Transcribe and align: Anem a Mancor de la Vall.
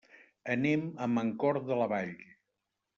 Anem 0.53 0.87
a 1.07 1.09
Mancor 1.19 1.63
de 1.71 1.81
la 1.85 1.93
Vall. 1.95 2.15